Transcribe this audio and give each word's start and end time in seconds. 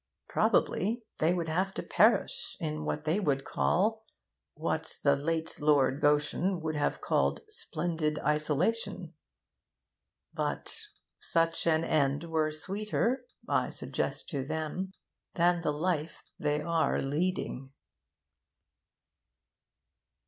Probably 0.27 1.03
they 1.19 1.31
would 1.31 1.47
have 1.47 1.75
to 1.75 1.83
perish 1.83 2.57
in 2.59 2.85
what 2.85 3.03
they 3.03 3.19
would 3.19 3.43
call 3.45 4.03
'what 4.55 4.97
the 5.03 5.15
late 5.15 5.59
Lord 5.61 6.01
Goschen 6.01 6.59
would 6.61 6.73
have 6.73 7.01
called 7.01 7.41
"splendid 7.49 8.17
isolation."' 8.17 9.13
But 10.33 10.75
such 11.19 11.67
an 11.67 11.83
end 11.83 12.23
were 12.23 12.49
sweeter, 12.49 13.25
I 13.47 13.69
suggest 13.69 14.27
to 14.29 14.43
them, 14.43 14.91
than 15.35 15.61
the 15.61 15.71
life 15.71 16.23
they 16.39 16.61
are 16.61 16.99
leading. 16.99 17.71